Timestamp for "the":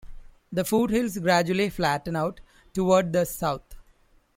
0.51-0.65, 3.13-3.23